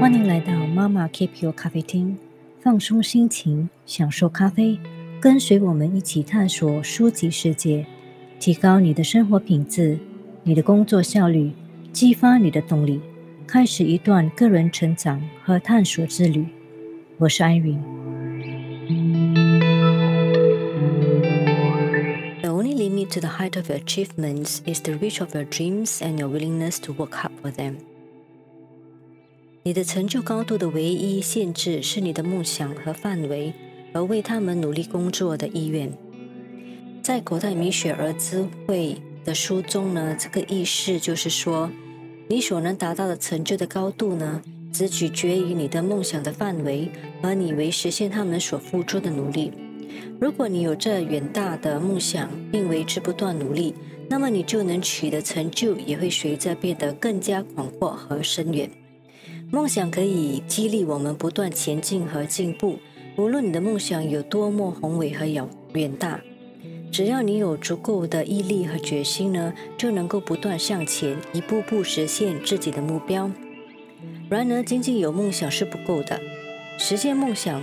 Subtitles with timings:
[0.00, 2.16] 欢迎来到妈妈 Keep Your 咖啡厅，
[2.60, 4.80] 放松心情，享受咖啡，
[5.20, 7.86] 跟随我们一起探索书籍世界，
[8.40, 10.00] 提高你的生活品质，
[10.42, 11.52] 你的工作效率，
[11.92, 13.00] 激发你的动力，
[13.46, 16.44] 开始一段个人成长和探索之旅。
[17.18, 17.93] 我是安云。
[22.84, 26.78] Limit to the height of your achievements is the reach of your dreams and your willingness
[26.80, 27.76] to work hard for them.
[29.62, 33.54] 你的成就高度的唯一限制是你的梦想和范围，
[33.94, 35.90] 而为他们努力工作的意愿。
[37.02, 41.70] 在国泰米雪儿智慧的书中呢，这个意思就是说，
[42.28, 46.90] 你所能达到的成就的高度呢，只取决于你的梦想的范围
[47.22, 49.50] 和你为实现他们所付出的努力。
[50.20, 53.74] 如果你有着远大的梦想，并为之不断努力，
[54.08, 58.70] 那么你就能取得成就，也会随着变得更加广阔和深远。
[59.50, 62.78] 梦想可以激励我们不断前进和进步，
[63.16, 66.20] 无论你的梦想有多么宏伟和遥远大，
[66.90, 73.30] 只要你有足够的毅力和决心呢，就能够不断向前，一步步实现自己的目标。
[74.28, 76.20] 然而，仅仅有梦想是不够的，
[76.78, 77.62] 实现梦想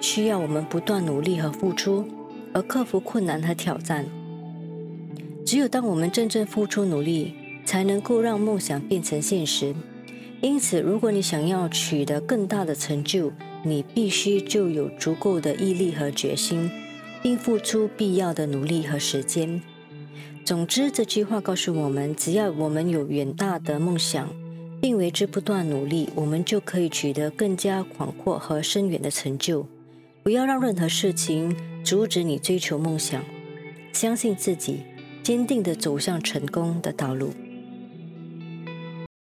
[0.00, 2.06] 需要我们不断努力和付出，
[2.52, 4.06] 而克服困难和挑战。
[5.44, 7.34] 只有当我们真正付出努力，
[7.64, 9.74] 才能够让梦想变成现实。
[10.40, 13.30] 因此，如果你想要取得更大的成就，
[13.62, 16.70] 你必须就有足够的毅力和决心，
[17.22, 19.60] 并付出必要的努力和时间。
[20.44, 24.30] 总之，这句话告诉我们：只要我们有远大的梦想，
[24.80, 29.66] 并为之不断努力，我们就可以取得更加广阔和深远的成就。
[30.22, 33.24] 不要让任何事情阻止你追求梦想，
[33.92, 34.80] 相信自己，
[35.22, 37.32] 坚定的走向成功的道路。